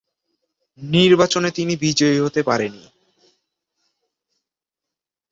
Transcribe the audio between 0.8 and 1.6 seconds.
নির্বাচনে